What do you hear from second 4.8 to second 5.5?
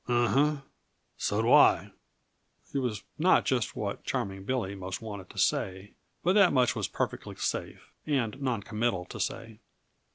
wanted to